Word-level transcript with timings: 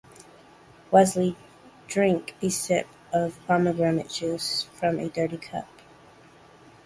Wesley 0.89 1.35
drank 1.85 2.33
a 2.41 2.49
sip 2.49 2.87
of 3.13 3.37
Pomegranate 3.45 4.09
juice 4.09 4.63
from 4.63 4.97
a 4.97 5.09
dirty 5.09 5.37
cup. 5.37 5.67